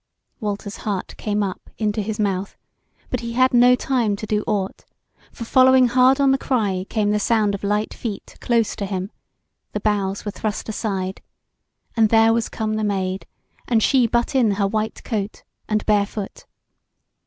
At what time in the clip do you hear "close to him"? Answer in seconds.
8.41-9.11